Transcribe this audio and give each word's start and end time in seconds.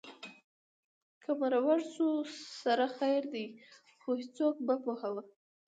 که 1.21 1.31
مرور 1.41 1.79
شو 1.93 2.09
سره 2.61 2.87
خیر 2.97 3.23
دی 3.33 3.45
خو 4.01 4.11
څوک 4.37 4.55
مه 4.67 4.75
پوهوه 4.83 5.23